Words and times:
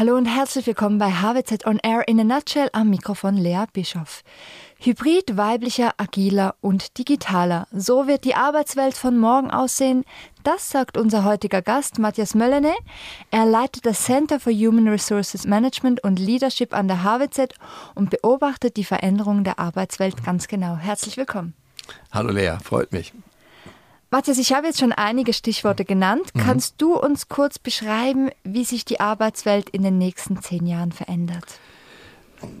Hallo 0.00 0.16
und 0.16 0.24
herzlich 0.24 0.66
willkommen 0.66 0.96
bei 0.96 1.10
HWZ 1.10 1.66
On 1.66 1.78
Air 1.82 2.08
in 2.08 2.18
a 2.20 2.24
Nutshell 2.24 2.70
am 2.72 2.88
Mikrofon 2.88 3.36
Lea 3.36 3.64
Bischoff. 3.70 4.22
Hybrid, 4.78 5.36
weiblicher, 5.36 5.92
agiler 5.98 6.54
und 6.62 6.96
digitaler. 6.96 7.68
So 7.70 8.06
wird 8.06 8.24
die 8.24 8.34
Arbeitswelt 8.34 8.94
von 8.94 9.18
morgen 9.18 9.50
aussehen. 9.50 10.06
Das 10.42 10.70
sagt 10.70 10.96
unser 10.96 11.24
heutiger 11.24 11.60
Gast 11.60 11.98
Matthias 11.98 12.34
Möllene. 12.34 12.72
Er 13.30 13.44
leitet 13.44 13.84
das 13.84 14.02
Center 14.02 14.40
for 14.40 14.54
Human 14.54 14.88
Resources 14.88 15.46
Management 15.46 16.02
und 16.02 16.18
Leadership 16.18 16.72
an 16.72 16.88
der 16.88 17.04
HWZ 17.04 17.52
und 17.94 18.08
beobachtet 18.08 18.78
die 18.78 18.84
Veränderungen 18.84 19.44
der 19.44 19.58
Arbeitswelt 19.58 20.24
ganz 20.24 20.48
genau. 20.48 20.76
Herzlich 20.76 21.18
willkommen. 21.18 21.52
Hallo 22.10 22.30
Lea, 22.32 22.56
freut 22.64 22.90
mich. 22.92 23.12
Matthias, 24.12 24.38
ich 24.38 24.52
habe 24.52 24.66
jetzt 24.66 24.80
schon 24.80 24.92
einige 24.92 25.32
Stichworte 25.32 25.84
genannt. 25.84 26.30
Mhm. 26.34 26.40
Kannst 26.40 26.74
du 26.78 26.96
uns 26.96 27.28
kurz 27.28 27.60
beschreiben, 27.60 28.30
wie 28.42 28.64
sich 28.64 28.84
die 28.84 28.98
Arbeitswelt 28.98 29.70
in 29.70 29.82
den 29.82 29.98
nächsten 29.98 30.42
zehn 30.42 30.66
Jahren 30.66 30.90
verändert? 30.90 31.44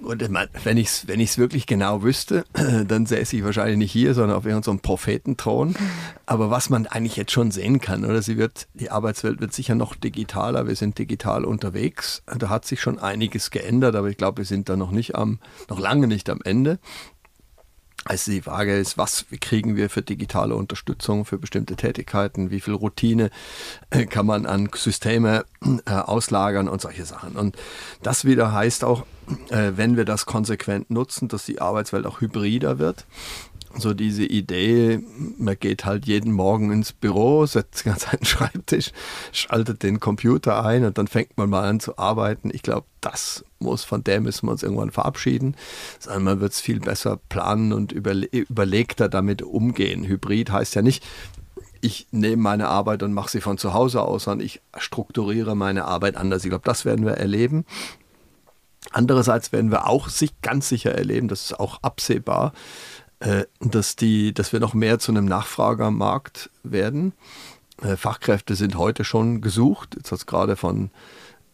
Und 0.02 0.20
wenn 0.64 0.76
ich 0.76 0.88
es 0.88 1.08
wenn 1.08 1.20
wirklich 1.20 1.66
genau 1.66 2.02
wüsste, 2.02 2.44
dann 2.86 3.06
säße 3.06 3.36
ich 3.36 3.44
wahrscheinlich 3.44 3.78
nicht 3.78 3.92
hier, 3.92 4.14
sondern 4.14 4.36
auf 4.36 4.44
irgendeinem 4.44 4.80
Prophetenthron. 4.80 5.74
Aber 6.26 6.50
was 6.50 6.70
man 6.70 6.86
eigentlich 6.86 7.16
jetzt 7.16 7.32
schon 7.32 7.50
sehen 7.50 7.80
kann, 7.80 8.04
oder 8.04 8.22
sie 8.22 8.36
wird, 8.36 8.68
die 8.74 8.90
Arbeitswelt 8.90 9.40
wird 9.40 9.52
sicher 9.52 9.74
noch 9.74 9.96
digitaler. 9.96 10.68
Wir 10.68 10.76
sind 10.76 10.98
digital 10.98 11.44
unterwegs. 11.44 12.22
Da 12.26 12.48
hat 12.48 12.64
sich 12.64 12.80
schon 12.80 12.98
einiges 12.98 13.50
geändert, 13.50 13.96
aber 13.96 14.08
ich 14.08 14.16
glaube, 14.16 14.38
wir 14.38 14.44
sind 14.44 14.68
da 14.68 14.76
noch 14.76 14.92
nicht 14.92 15.16
am, 15.16 15.40
noch 15.68 15.80
lange 15.80 16.06
nicht 16.06 16.30
am 16.30 16.40
Ende. 16.44 16.78
Also 18.04 18.30
die 18.30 18.40
Frage 18.40 18.76
ist, 18.76 18.96
was 18.96 19.26
kriegen 19.40 19.76
wir 19.76 19.90
für 19.90 20.00
digitale 20.00 20.56
Unterstützung 20.56 21.26
für 21.26 21.38
bestimmte 21.38 21.76
Tätigkeiten, 21.76 22.50
wie 22.50 22.60
viel 22.60 22.74
Routine 22.74 23.30
äh, 23.90 24.06
kann 24.06 24.24
man 24.24 24.46
an 24.46 24.70
Systeme 24.74 25.44
äh, 25.84 25.90
auslagern 25.90 26.68
und 26.68 26.80
solche 26.80 27.04
Sachen. 27.04 27.36
Und 27.36 27.56
das 28.02 28.24
wieder 28.24 28.52
heißt 28.52 28.84
auch, 28.84 29.04
äh, 29.50 29.72
wenn 29.76 29.96
wir 29.98 30.06
das 30.06 30.24
konsequent 30.24 30.90
nutzen, 30.90 31.28
dass 31.28 31.44
die 31.44 31.60
Arbeitswelt 31.60 32.06
auch 32.06 32.20
hybrider 32.20 32.78
wird 32.78 33.04
so 33.76 33.94
diese 33.94 34.24
Idee, 34.24 35.00
man 35.38 35.56
geht 35.58 35.84
halt 35.84 36.06
jeden 36.06 36.32
Morgen 36.32 36.72
ins 36.72 36.92
Büro, 36.92 37.46
setzt 37.46 37.84
ganz 37.84 38.08
einen 38.08 38.24
Schreibtisch, 38.24 38.92
schaltet 39.32 39.82
den 39.82 40.00
Computer 40.00 40.64
ein 40.64 40.84
und 40.84 40.98
dann 40.98 41.06
fängt 41.06 41.36
man 41.38 41.50
mal 41.50 41.68
an 41.68 41.80
zu 41.80 41.96
arbeiten. 41.96 42.50
Ich 42.52 42.62
glaube, 42.62 42.86
das 43.00 43.44
muss, 43.60 43.84
von 43.84 44.02
der 44.02 44.20
müssen 44.20 44.46
wir 44.46 44.52
uns 44.52 44.62
irgendwann 44.62 44.90
verabschieden. 44.90 45.56
Sondern 45.98 46.24
man 46.24 46.40
wird 46.40 46.52
es 46.52 46.60
viel 46.60 46.80
besser 46.80 47.18
planen 47.28 47.72
und 47.72 47.92
überle 47.92 48.26
überlegter 48.26 49.08
damit 49.08 49.42
umgehen. 49.42 50.04
Hybrid 50.04 50.50
heißt 50.50 50.74
ja 50.74 50.82
nicht, 50.82 51.04
ich 51.80 52.08
nehme 52.10 52.42
meine 52.42 52.68
Arbeit 52.68 53.02
und 53.02 53.14
mache 53.14 53.30
sie 53.30 53.40
von 53.40 53.56
zu 53.56 53.72
Hause 53.72 54.02
aus, 54.02 54.24
sondern 54.24 54.44
ich 54.44 54.60
strukturiere 54.76 55.54
meine 55.54 55.84
Arbeit 55.86 56.16
anders. 56.16 56.44
Ich 56.44 56.50
glaube, 56.50 56.64
das 56.64 56.84
werden 56.84 57.06
wir 57.06 57.14
erleben. 57.14 57.64
Andererseits 58.92 59.52
werden 59.52 59.70
wir 59.70 59.86
auch 59.86 60.08
sich 60.08 60.40
ganz 60.42 60.68
sicher 60.68 60.92
erleben, 60.92 61.28
das 61.28 61.42
ist 61.42 61.60
auch 61.60 61.82
absehbar, 61.82 62.52
dass, 63.60 63.96
die, 63.96 64.32
dass 64.32 64.52
wir 64.52 64.60
noch 64.60 64.72
mehr 64.72 64.98
zu 64.98 65.12
einem 65.12 65.26
Nachfragermarkt 65.26 66.48
werden. 66.62 67.12
Äh, 67.82 67.96
Fachkräfte 67.96 68.54
sind 68.54 68.76
heute 68.76 69.04
schon 69.04 69.40
gesucht. 69.40 69.94
Jetzt 69.96 70.12
hat 70.12 70.20
es 70.20 70.26
gerade 70.26 70.56
von, 70.56 70.90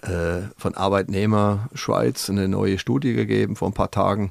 äh, 0.02 0.42
von 0.56 0.74
Arbeitnehmer 0.74 1.68
Schweiz 1.74 2.28
eine 2.30 2.48
neue 2.48 2.78
Studie 2.78 3.14
gegeben 3.14 3.56
vor 3.56 3.68
ein 3.68 3.74
paar 3.74 3.90
Tagen, 3.90 4.30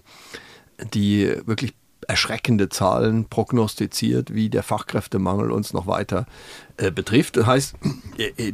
die 0.93 1.33
wirklich 1.45 1.73
erschreckende 2.07 2.69
Zahlen 2.69 3.25
prognostiziert, 3.25 4.33
wie 4.33 4.49
der 4.49 4.61
Fachkräftemangel 4.61 5.51
uns 5.51 5.73
noch 5.73 5.87
weiter 5.87 6.27
äh, 6.77 6.91
betrifft. 6.91 7.37
Das 7.37 7.47
heißt, 7.47 7.75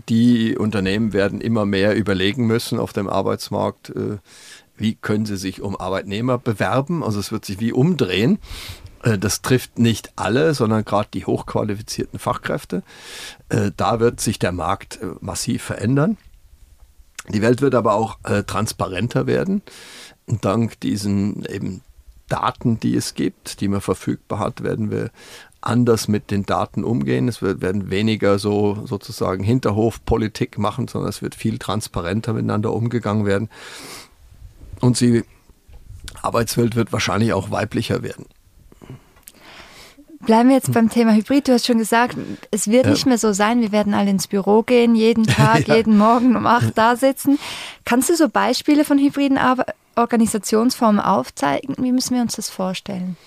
die 0.08 0.58
Unternehmen 0.58 1.12
werden 1.12 1.42
immer 1.42 1.66
mehr 1.66 1.96
überlegen 1.96 2.48
müssen 2.48 2.80
auf 2.80 2.94
dem 2.94 3.10
Arbeitsmarkt, 3.10 3.90
äh, 3.90 4.18
wie 4.78 4.96
können 4.96 5.26
sie 5.26 5.38
sich 5.38 5.62
um 5.62 5.76
Arbeitnehmer 5.76 6.38
bewerben. 6.38 7.04
Also 7.04 7.20
es 7.20 7.32
wird 7.32 7.46
sich 7.46 7.60
wie 7.60 7.74
umdrehen. 7.74 8.40
Äh, 9.04 9.18
das 9.18 9.42
trifft 9.42 9.80
nicht 9.80 10.12
alle, 10.16 10.54
sondern 10.54 10.86
gerade 10.86 11.10
die 11.14 11.26
hochqualifizierten 11.26 12.20
Fachkräfte. 12.20 12.84
Äh, 13.50 13.72
da 13.76 14.00
wird 14.00 14.20
sich 14.20 14.40
der 14.40 14.52
Markt 14.52 15.00
äh, 15.02 15.08
massiv 15.20 15.64
verändern. 15.64 16.18
Die 17.30 17.42
Welt 17.42 17.62
wird 17.62 17.76
aber 17.76 17.94
auch 17.94 18.18
transparenter 18.48 19.28
werden. 19.28 19.62
dank 20.26 20.80
diesen 20.80 21.46
eben 21.46 21.82
Daten, 22.28 22.80
die 22.80 22.96
es 22.96 23.14
gibt, 23.14 23.62
die 23.62 23.68
man 23.68 23.80
verfügbar 23.80 24.40
hat, 24.40 24.64
werden 24.64 24.90
wir 24.90 25.12
anders 25.62 26.08
mit 26.08 26.32
den 26.32 26.48
Daten 26.48 26.84
umgehen. 26.84 27.28
Es 27.28 27.44
wird, 27.44 27.62
werden 27.62 27.92
weniger 27.92 28.40
so 28.40 28.88
sozusagen 28.88 29.44
Hinterhofpolitik 29.44 30.58
machen, 30.58 30.88
sondern 30.88 31.10
es 31.10 31.22
wird 31.22 31.36
viel 31.36 31.60
transparenter 31.60 32.34
miteinander 32.34 32.74
umgegangen 32.74 33.28
werden. 33.28 33.50
Und 34.80 35.00
die 35.00 35.24
Arbeitswelt 36.24 36.76
wird 36.76 36.92
wahrscheinlich 36.92 37.34
auch 37.34 37.52
weiblicher 37.52 38.02
werden. 38.02 38.26
Bleiben 40.26 40.50
wir 40.50 40.56
jetzt 40.56 40.72
beim 40.72 40.90
Thema 40.90 41.14
Hybrid. 41.14 41.48
Du 41.48 41.54
hast 41.54 41.66
schon 41.66 41.78
gesagt, 41.78 42.16
es 42.52 42.68
wird 42.68 42.86
ja. 42.86 42.92
nicht 42.92 43.06
mehr 43.06 43.18
so 43.18 43.34
sein. 43.34 43.62
Wir 43.62 43.72
werden 43.72 43.94
alle 43.94 44.10
ins 44.10 44.28
Büro 44.28 44.64
gehen, 44.64 44.96
jeden 44.96 45.24
Tag, 45.28 45.68
ja. 45.68 45.76
jeden 45.76 45.98
Morgen 45.98 46.36
um 46.36 46.46
acht 46.46 46.78
da 46.78 46.96
sitzen. 46.96 47.40
Kannst 47.86 48.10
du 48.10 48.16
so 48.16 48.30
Beispiele 48.30 48.86
von 48.86 48.98
hybriden 49.00 49.40
Organisationsformen 49.96 51.02
aufzeigen? 51.02 51.76
Wie 51.80 51.92
müssen 51.92 52.16
wir 52.16 52.22
uns 52.22 52.36
das 52.36 52.50
vorstellen? 52.50 53.18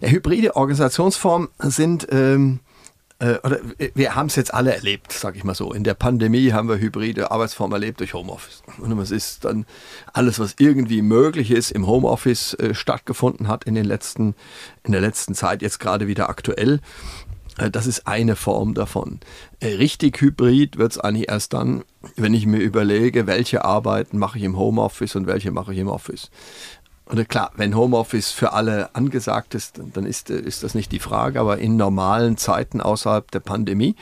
Ja, 0.00 0.08
hybride 0.08 0.56
Organisationsformen 0.56 1.48
sind 1.60 2.06
ähm, 2.10 2.58
äh, 2.58 2.73
oder 3.20 3.60
wir 3.94 4.16
haben 4.16 4.26
es 4.26 4.36
jetzt 4.36 4.52
alle 4.52 4.74
erlebt, 4.74 5.12
sage 5.12 5.38
ich 5.38 5.44
mal 5.44 5.54
so. 5.54 5.72
In 5.72 5.84
der 5.84 5.94
Pandemie 5.94 6.52
haben 6.52 6.68
wir 6.68 6.78
hybride 6.78 7.30
Arbeitsformen 7.30 7.72
erlebt 7.74 8.00
durch 8.00 8.12
Homeoffice. 8.12 8.62
Und 8.78 8.98
es 8.98 9.10
ist 9.10 9.44
dann 9.44 9.66
alles, 10.12 10.38
was 10.40 10.56
irgendwie 10.58 11.00
möglich 11.00 11.50
ist, 11.50 11.70
im 11.70 11.86
Homeoffice 11.86 12.54
äh, 12.54 12.74
stattgefunden 12.74 13.48
hat 13.48 13.64
in, 13.64 13.74
den 13.74 13.84
letzten, 13.84 14.34
in 14.82 14.92
der 14.92 15.00
letzten 15.00 15.34
Zeit, 15.34 15.62
jetzt 15.62 15.78
gerade 15.78 16.06
wieder 16.06 16.28
aktuell. 16.28 16.80
Äh, 17.58 17.70
das 17.70 17.86
ist 17.86 18.06
eine 18.06 18.36
Form 18.36 18.74
davon. 18.74 19.20
Äh, 19.60 19.74
richtig 19.74 20.20
hybrid 20.20 20.78
wird 20.78 20.92
es 20.92 20.98
eigentlich 20.98 21.28
erst 21.28 21.52
dann, 21.52 21.84
wenn 22.16 22.34
ich 22.34 22.46
mir 22.46 22.58
überlege, 22.58 23.26
welche 23.26 23.64
Arbeiten 23.64 24.18
mache 24.18 24.38
ich 24.38 24.44
im 24.44 24.58
Homeoffice 24.58 25.16
und 25.16 25.26
welche 25.26 25.50
mache 25.50 25.72
ich 25.72 25.78
im 25.78 25.88
Office. 25.88 26.30
Und 27.06 27.28
klar, 27.28 27.52
wenn 27.56 27.76
Homeoffice 27.76 28.30
für 28.30 28.52
alle 28.52 28.94
angesagt 28.94 29.54
ist, 29.54 29.80
dann 29.92 30.06
ist, 30.06 30.30
ist 30.30 30.62
das 30.62 30.74
nicht 30.74 30.90
die 30.90 31.00
Frage, 31.00 31.38
aber 31.38 31.58
in 31.58 31.76
normalen 31.76 32.36
Zeiten 32.36 32.80
außerhalb 32.80 33.30
der 33.30 33.40
Pandemie 33.40 33.94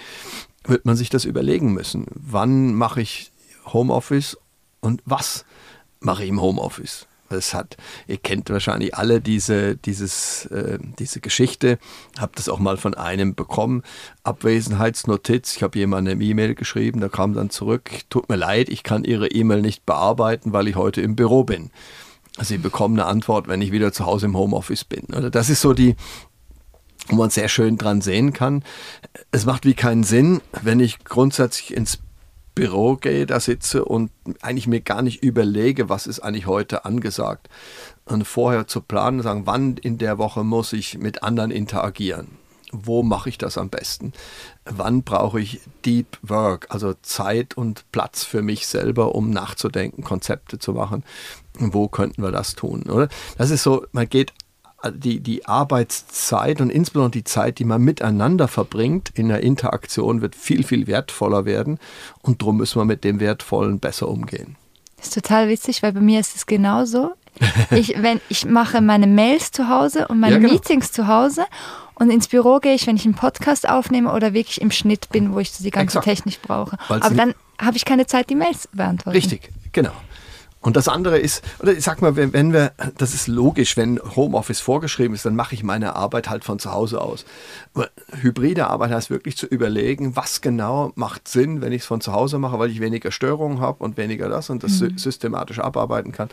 wird 0.64 0.84
man 0.84 0.96
sich 0.96 1.10
das 1.10 1.24
überlegen 1.24 1.72
müssen. 1.72 2.06
Wann 2.14 2.74
mache 2.74 3.00
ich 3.00 3.32
Homeoffice 3.66 4.38
und 4.80 5.02
was 5.04 5.44
mache 6.00 6.22
ich 6.22 6.28
im 6.28 6.40
Homeoffice? 6.40 7.06
Es 7.30 7.54
hat, 7.54 7.78
ihr 8.06 8.18
kennt 8.18 8.50
wahrscheinlich 8.50 8.94
alle 8.94 9.20
diese, 9.20 9.76
dieses, 9.76 10.46
äh, 10.46 10.78
diese 10.98 11.20
Geschichte, 11.20 11.78
habt 12.18 12.38
das 12.38 12.50
auch 12.50 12.58
mal 12.58 12.76
von 12.76 12.94
einem 12.94 13.34
bekommen. 13.34 13.82
Abwesenheitsnotiz, 14.22 15.56
ich 15.56 15.62
habe 15.62 15.78
jemandem 15.78 16.18
eine 16.18 16.24
E-Mail 16.24 16.54
geschrieben, 16.54 17.00
da 17.00 17.08
kam 17.08 17.32
dann 17.32 17.48
zurück, 17.48 17.90
tut 18.10 18.28
mir 18.28 18.36
leid, 18.36 18.68
ich 18.68 18.82
kann 18.82 19.04
Ihre 19.04 19.28
E-Mail 19.28 19.62
nicht 19.62 19.86
bearbeiten, 19.86 20.52
weil 20.52 20.68
ich 20.68 20.76
heute 20.76 21.00
im 21.00 21.16
Büro 21.16 21.44
bin. 21.44 21.70
Sie 22.40 22.58
bekommen 22.58 22.98
eine 22.98 23.08
Antwort, 23.08 23.48
wenn 23.48 23.62
ich 23.62 23.72
wieder 23.72 23.92
zu 23.92 24.06
Hause 24.06 24.26
im 24.26 24.36
Homeoffice 24.36 24.84
bin. 24.84 25.04
Oder 25.14 25.30
das 25.30 25.50
ist 25.50 25.60
so 25.60 25.74
die, 25.74 25.96
wo 27.08 27.16
man 27.16 27.30
sehr 27.30 27.48
schön 27.48 27.76
dran 27.76 28.00
sehen 28.00 28.32
kann. 28.32 28.64
Es 29.30 29.44
macht 29.44 29.66
wie 29.66 29.74
keinen 29.74 30.02
Sinn, 30.02 30.40
wenn 30.62 30.80
ich 30.80 31.04
grundsätzlich 31.04 31.74
ins 31.76 31.98
Büro 32.54 32.96
gehe, 32.96 33.26
da 33.26 33.40
sitze 33.40 33.84
und 33.84 34.10
eigentlich 34.42 34.66
mir 34.66 34.80
gar 34.80 35.02
nicht 35.02 35.22
überlege, 35.22 35.88
was 35.88 36.06
ist 36.06 36.20
eigentlich 36.20 36.46
heute 36.46 36.84
angesagt. 36.84 37.48
Und 38.04 38.26
vorher 38.26 38.66
zu 38.66 38.80
planen, 38.80 39.22
sagen, 39.22 39.46
wann 39.46 39.76
in 39.76 39.98
der 39.98 40.18
Woche 40.18 40.44
muss 40.44 40.72
ich 40.72 40.98
mit 40.98 41.22
anderen 41.22 41.50
interagieren 41.50 42.41
wo 42.72 43.02
mache 43.02 43.28
ich 43.28 43.38
das 43.38 43.58
am 43.58 43.68
besten? 43.68 44.12
Wann 44.64 45.02
brauche 45.02 45.40
ich 45.40 45.60
Deep 45.84 46.18
Work, 46.22 46.66
also 46.70 46.94
Zeit 47.02 47.56
und 47.56 47.84
Platz 47.92 48.24
für 48.24 48.42
mich 48.42 48.66
selber, 48.66 49.14
um 49.14 49.30
nachzudenken, 49.30 50.02
Konzepte 50.02 50.58
zu 50.58 50.72
machen? 50.72 51.04
Wo 51.58 51.88
könnten 51.88 52.22
wir 52.22 52.32
das 52.32 52.54
tun? 52.54 52.84
Oder? 52.84 53.08
Das 53.36 53.50
ist 53.50 53.62
so, 53.62 53.84
man 53.92 54.08
geht 54.08 54.32
die, 54.90 55.20
die 55.20 55.46
Arbeitszeit 55.46 56.60
und 56.60 56.70
insbesondere 56.70 57.12
die 57.12 57.24
Zeit, 57.24 57.58
die 57.58 57.64
man 57.64 57.82
miteinander 57.82 58.48
verbringt 58.48 59.10
in 59.14 59.28
der 59.28 59.40
Interaktion, 59.40 60.22
wird 60.22 60.34
viel, 60.34 60.64
viel 60.64 60.86
wertvoller 60.86 61.44
werden. 61.44 61.78
Und 62.22 62.42
darum 62.42 62.56
müssen 62.56 62.80
wir 62.80 62.84
mit 62.84 63.04
dem 63.04 63.20
Wertvollen 63.20 63.78
besser 63.78 64.08
umgehen. 64.08 64.56
Das 64.96 65.08
ist 65.08 65.14
total 65.14 65.48
witzig, 65.48 65.82
weil 65.82 65.92
bei 65.92 66.00
mir 66.00 66.20
ist 66.20 66.34
es 66.34 66.46
genauso. 66.46 67.12
Ich, 67.70 67.94
wenn, 68.02 68.20
ich 68.28 68.44
mache 68.44 68.80
meine 68.80 69.06
Mails 69.06 69.52
zu 69.52 69.68
Hause 69.68 70.06
und 70.08 70.20
meine 70.20 70.34
ja, 70.34 70.38
genau. 70.38 70.52
Meetings 70.52 70.92
zu 70.92 71.06
Hause 71.06 71.44
und 72.02 72.10
ins 72.10 72.26
Büro 72.26 72.58
gehe 72.58 72.74
ich, 72.74 72.86
wenn 72.88 72.96
ich 72.96 73.04
einen 73.04 73.14
Podcast 73.14 73.68
aufnehme 73.68 74.12
oder 74.12 74.34
wirklich 74.34 74.60
im 74.60 74.72
Schnitt 74.72 75.08
bin, 75.10 75.32
wo 75.32 75.38
ich 75.38 75.52
die 75.52 75.70
ganze 75.70 75.98
Exakt. 75.98 76.04
Technik 76.04 76.42
brauche. 76.42 76.76
Weil's 76.88 77.04
Aber 77.04 77.14
dann 77.14 77.34
habe 77.60 77.76
ich 77.76 77.84
keine 77.84 78.06
Zeit, 78.06 78.28
die 78.28 78.34
Mails 78.34 78.68
beantworten. 78.72 79.16
Richtig, 79.16 79.50
genau. 79.72 79.92
Und 80.62 80.76
das 80.76 80.86
andere 80.86 81.18
ist, 81.18 81.42
oder 81.58 81.72
ich 81.72 81.82
sag 81.82 82.00
mal, 82.02 82.14
wenn, 82.14 82.32
wenn 82.32 82.52
wir, 82.52 82.72
das 82.96 83.14
ist 83.14 83.26
logisch, 83.26 83.76
wenn 83.76 84.00
Homeoffice 84.16 84.60
vorgeschrieben 84.60 85.14
ist, 85.14 85.26
dann 85.26 85.34
mache 85.34 85.54
ich 85.54 85.64
meine 85.64 85.96
Arbeit 85.96 86.30
halt 86.30 86.44
von 86.44 86.60
zu 86.60 86.72
Hause 86.72 87.00
aus. 87.00 87.24
Aber 87.74 87.90
hybride 88.20 88.68
Arbeit 88.68 88.92
heißt 88.92 89.10
wirklich 89.10 89.36
zu 89.36 89.46
überlegen, 89.46 90.14
was 90.14 90.40
genau 90.40 90.92
macht 90.94 91.26
Sinn, 91.26 91.60
wenn 91.60 91.72
ich 91.72 91.82
es 91.82 91.86
von 91.86 92.00
zu 92.00 92.12
Hause 92.12 92.38
mache, 92.38 92.60
weil 92.60 92.70
ich 92.70 92.80
weniger 92.80 93.10
Störungen 93.10 93.60
habe 93.60 93.82
und 93.82 93.96
weniger 93.96 94.28
das 94.28 94.50
und 94.50 94.62
das 94.62 94.80
mhm. 94.80 94.98
systematisch 94.98 95.58
abarbeiten 95.58 96.12
kann. 96.12 96.28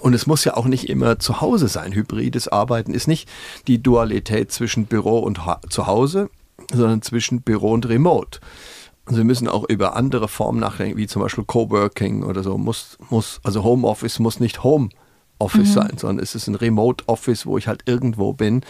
Und 0.00 0.12
es 0.12 0.26
muss 0.26 0.44
ja 0.44 0.54
auch 0.54 0.66
nicht 0.66 0.90
immer 0.90 1.18
zu 1.18 1.40
Hause 1.40 1.68
sein. 1.68 1.94
Hybrides 1.94 2.48
Arbeiten 2.48 2.92
ist 2.92 3.08
nicht 3.08 3.28
die 3.66 3.82
Dualität 3.82 4.52
zwischen 4.52 4.84
Büro 4.84 5.20
und 5.20 5.46
ha 5.46 5.60
zu 5.70 5.86
Hause, 5.86 6.28
sondern 6.70 7.00
zwischen 7.00 7.40
Büro 7.40 7.72
und 7.72 7.88
Remote. 7.88 8.40
Und 9.08 9.16
wir 9.16 9.24
müssen 9.24 9.48
auch 9.48 9.64
über 9.68 9.96
andere 9.96 10.28
Formen 10.28 10.60
nachdenken, 10.60 10.98
wie 10.98 11.06
zum 11.06 11.22
Beispiel 11.22 11.44
Coworking 11.44 12.24
oder 12.24 12.42
so. 12.42 12.58
Muss, 12.58 12.98
muss, 13.08 13.40
also 13.42 13.64
Homeoffice 13.64 14.18
muss 14.18 14.38
nicht 14.38 14.62
Homeoffice 14.62 15.70
mhm. 15.70 15.72
sein, 15.72 15.92
sondern 15.96 16.22
es 16.22 16.34
ist 16.34 16.46
ein 16.46 16.54
Remote 16.54 17.04
Office, 17.08 17.46
wo 17.46 17.56
ich 17.56 17.68
halt 17.68 17.82
irgendwo 17.86 18.34
bin. 18.34 18.62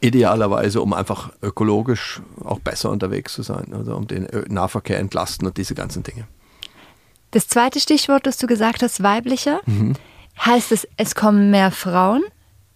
Idealerweise, 0.00 0.80
um 0.80 0.92
einfach 0.92 1.30
ökologisch 1.40 2.20
auch 2.42 2.58
besser 2.58 2.90
unterwegs 2.90 3.34
zu 3.34 3.42
sein, 3.42 3.72
also 3.72 3.94
um 3.94 4.08
den 4.08 4.26
Nahverkehr 4.48 4.98
entlasten 4.98 5.46
und 5.46 5.56
diese 5.56 5.74
ganzen 5.74 6.02
Dinge. 6.02 6.26
Das 7.30 7.46
zweite 7.46 7.78
Stichwort, 7.78 8.26
das 8.26 8.38
du 8.38 8.48
gesagt 8.48 8.82
hast, 8.82 9.02
weiblicher. 9.02 9.60
Mhm. 9.66 9.94
Heißt 10.44 10.72
es, 10.72 10.88
es 10.96 11.14
kommen 11.14 11.50
mehr 11.50 11.70
Frauen 11.70 12.22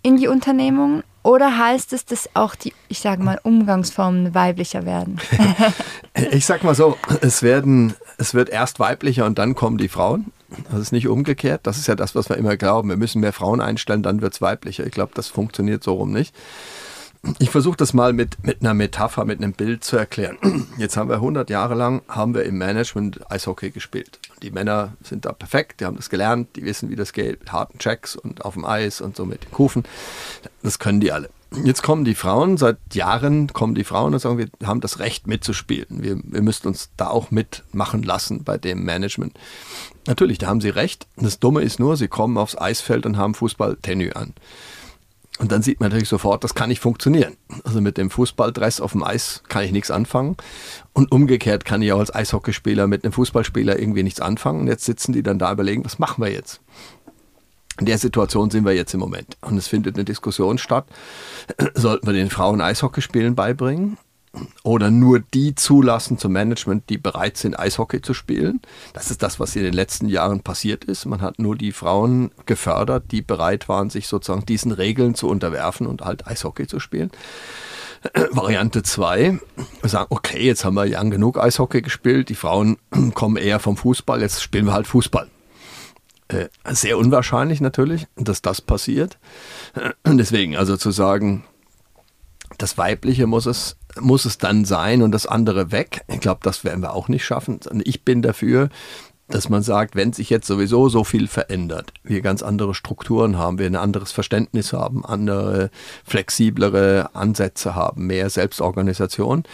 in 0.03 0.17
die 0.19 0.29
Unternehmung 0.29 1.03
oder 1.25 1.57
heißt 1.57 1.95
es, 1.95 2.05
dass 2.05 2.29
auch 2.35 2.55
die, 2.55 2.75
ich 2.89 3.01
sage 3.01 3.23
mal, 3.23 3.41
Umgangsformen 3.43 4.35
weiblicher 4.35 4.85
werden? 4.85 5.19
ich 6.31 6.45
sag 6.45 6.63
mal 6.63 6.75
so, 6.75 6.99
es 7.23 7.43
werden, 7.43 7.95
es 8.19 8.35
wird 8.35 8.51
erst 8.51 8.79
weiblicher 8.79 9.25
und 9.25 9.39
dann 9.39 9.55
kommen 9.55 9.79
die 9.79 9.89
Frauen. 9.89 10.33
Das 10.71 10.81
ist 10.81 10.93
nicht 10.93 11.09
umgekehrt. 11.09 11.63
Das 11.65 11.79
ist 11.79 11.89
ja 11.89 11.95
das, 11.95 12.15
was 12.15 12.29
wir 12.29 12.37
immer 12.37 12.59
glauben. 12.59 12.91
Wir 12.91 12.99
müssen 12.99 13.21
mehr 13.21 13.33
Frauen 13.33 13.63
einstellen, 13.63 14.03
dann 14.03 14.21
wird 14.21 14.35
es 14.35 14.43
weiblicher. 14.43 14.87
Ich 14.87 14.93
glaube, 14.93 15.13
das 15.15 15.29
funktioniert 15.29 15.83
so 15.83 15.95
rum 15.95 16.13
nicht. 16.13 16.35
Ich 17.39 17.51
versuche 17.51 17.77
das 17.77 17.95
mal 17.95 18.13
mit, 18.13 18.45
mit 18.45 18.61
einer 18.61 18.75
Metapher, 18.75 19.25
mit 19.25 19.39
einem 19.39 19.53
Bild 19.53 19.85
zu 19.85 19.97
erklären. 19.97 20.39
Jetzt 20.79 20.97
haben 20.97 21.09
wir 21.09 21.17
100 21.17 21.49
Jahre 21.51 21.75
lang, 21.75 22.03
haben 22.09 22.35
wir 22.35 22.45
im 22.45 22.59
Management 22.59 23.31
Eishockey 23.31 23.71
gespielt. 23.71 24.19
Die 24.43 24.51
Männer 24.51 24.93
sind 25.03 25.25
da 25.25 25.33
perfekt, 25.33 25.81
die 25.81 25.87
haben 25.87 25.97
das 25.97 26.11
gelernt, 26.11 26.57
die 26.57 26.65
wissen, 26.65 26.91
wie 26.91 26.97
das 26.97 27.13
geht, 27.13 27.41
mit 27.41 27.53
harten 27.53 27.79
Checks 27.79 28.17
und 28.17 28.45
auf 28.45 28.55
dem 28.55 28.65
Eis 28.65 29.01
und 29.01 29.17
so 29.17 29.25
mit 29.25 29.45
den 29.45 29.51
Kufen. 29.53 29.85
Das 30.63 30.79
können 30.79 31.01
die 31.01 31.13
alle. 31.13 31.31
Jetzt 31.63 31.83
kommen 31.83 32.05
die 32.05 32.17
Frauen, 32.17 32.57
seit 32.57 32.79
Jahren 32.95 33.53
kommen 33.53 33.75
die 33.75 33.85
Frauen 33.85 34.13
und 34.13 34.19
sagen, 34.19 34.39
wir 34.39 34.49
haben 34.67 34.81
das 34.81 34.99
Recht 34.99 35.27
mitzuspielen. 35.27 36.03
Wir, 36.03 36.19
wir 36.23 36.43
müssten 36.43 36.69
uns 36.69 36.91
da 36.97 37.09
auch 37.09 37.31
mitmachen 37.31 38.03
lassen 38.03 38.43
bei 38.43 38.59
dem 38.59 38.85
Management. 38.85 39.39
Natürlich, 40.07 40.39
da 40.39 40.49
haben 40.49 40.61
sie 40.61 40.71
recht. 40.71 41.07
Das 41.17 41.39
Dumme 41.39 41.63
ist 41.63 41.79
nur, 41.79 41.97
sie 41.97 42.09
kommen 42.09 42.39
aufs 42.39 42.59
Eisfeld 42.59 43.07
und 43.07 43.17
haben 43.17 43.35
Fußball-Tenue 43.35 44.17
an. 44.17 44.35
Und 45.39 45.51
dann 45.51 45.63
sieht 45.63 45.81
man 45.81 45.89
natürlich 45.89 46.09
sofort, 46.09 46.45
das 46.45 46.55
kann 46.55 46.69
nicht 46.69 46.81
funktionieren. 46.81 47.37
Also 47.65 47.81
mit 47.81 47.99
dem 47.99 48.09
Fußballdress 48.09 48.81
auf 48.81 48.93
dem 48.93 49.03
Eis 49.03 49.43
kann 49.49 49.65
ich 49.65 49.73
nichts 49.73 49.91
anfangen. 49.91 50.37
Und 50.93 51.11
umgekehrt 51.11 51.65
kann 51.65 51.83
ich 51.83 51.93
auch 51.93 51.99
als 51.99 52.15
Eishockeyspieler 52.15 52.87
mit 52.87 53.03
einem 53.03 53.13
Fußballspieler 53.13 53.79
irgendwie 53.79 54.05
nichts 54.05 54.21
anfangen. 54.21 54.61
Und 54.61 54.67
jetzt 54.69 54.85
sitzen 54.85 55.13
die 55.13 55.25
dann 55.25 55.41
da 55.41 55.51
überlegen, 55.51 55.85
was 55.85 55.99
machen 55.99 56.23
wir 56.23 56.31
jetzt? 56.31 56.61
In 57.81 57.87
der 57.87 57.99
Situation 57.99 58.51
sind 58.51 58.65
wir 58.65 58.75
jetzt 58.75 58.95
im 58.95 59.01
Moment. 59.01 59.37
Und 59.41 59.57
es 59.57 59.67
findet 59.67 59.97
eine 59.97 60.05
Diskussion 60.05 60.59
statt. 60.59 60.87
Sollten 61.75 62.07
wir 62.07 62.15
den 62.15 62.31
Frauen 62.31 62.61
Eishockeyspielen 62.61 63.35
beibringen? 63.35 63.99
Oder 64.63 64.91
nur 64.91 65.21
die 65.21 65.55
zulassen 65.55 66.19
zum 66.19 66.33
Management, 66.33 66.89
die 66.89 66.99
bereit 66.99 67.37
sind, 67.37 67.59
Eishockey 67.59 68.03
zu 68.03 68.15
spielen. 68.15 68.61
Das 68.93 69.11
ist 69.11 69.23
das, 69.23 69.39
was 69.41 69.57
in 69.57 69.63
den 69.63 69.75
letzten 69.75 70.09
Jahren 70.09 70.41
passiert 70.41 70.85
ist. 70.85 71.07
Man 71.07 71.21
hat 71.21 71.39
nur 71.39 71.57
die 71.57 71.73
Frauen 71.73 72.31
gefördert, 72.47 73.05
die 73.11 73.23
bereit 73.23 73.69
waren, 73.69 73.91
sich 73.91 74.09
sozusagen 74.09 74.47
diesen 74.47 74.73
Regeln 74.73 75.15
zu 75.15 75.29
unterwerfen 75.29 75.87
und 75.87 76.03
halt 76.03 76.27
Eishockey 76.27 76.67
zu 76.67 76.81
spielen. 76.81 77.11
Variante 78.31 78.83
2, 78.83 79.39
wir 79.81 79.91
sagen, 79.91 80.07
okay, 80.11 80.45
jetzt 80.45 80.65
haben 80.65 80.75
wir 80.75 80.87
lang 80.87 81.11
genug 81.11 81.39
Eishockey 81.39 81.83
gespielt, 81.83 82.29
die 82.29 82.35
Frauen 82.35 82.77
kommen 83.15 83.37
eher 83.37 83.61
vom 83.61 83.77
Fußball, 83.77 84.21
jetzt 84.21 84.43
spielen 84.43 84.67
wir 84.67 84.73
halt 84.73 84.87
Fußball. 84.87 85.29
Äh, 86.29 86.49
sehr 86.71 86.99
unwahrscheinlich 86.99 87.61
natürlich, 87.61 88.07
dass 88.17 88.43
das 88.43 88.61
passiert. 88.61 89.19
Deswegen, 90.07 90.57
also 90.57 90.77
zu 90.77 90.91
sagen, 90.91 91.45
das 92.59 92.79
Weibliche 92.79 93.27
muss 93.27 93.47
es, 93.47 93.77
muss 94.01 94.25
es 94.25 94.39
dann 94.39 94.65
sein 94.65 95.03
und 95.03 95.13
das 95.13 95.27
andere 95.27 95.73
weg. 95.73 96.03
Ich 96.09 96.21
glaube, 96.21 96.41
das 96.43 96.65
werden 96.65 96.83
wir 96.83 96.93
auch 96.95 97.09
nicht 97.09 97.25
schaffen. 97.25 97.61
Ich 97.85 98.05
bin 98.05 98.23
dafür, 98.23 98.69
dass 99.29 99.49
man 99.49 99.63
sagt, 99.63 99.97
wenn 99.97 100.13
sich 100.13 100.29
jetzt 100.29 100.47
sowieso 100.47 100.89
so 100.89 101.03
viel 101.03 101.29
verändert, 101.29 101.93
wir 102.03 102.21
ganz 102.21 102.43
andere 102.43 102.75
Strukturen 102.75 103.39
haben, 103.39 103.59
wir 103.59 103.67
ein 103.67 103.77
anderes 103.77 104.13
Verständnis 104.13 104.73
haben, 104.73 105.05
andere 105.05 105.71
flexiblere 106.05 107.09
Ansätze 107.15 107.75
haben, 107.75 108.07
mehr 108.07 108.29
Selbstorganisation, 108.29 109.45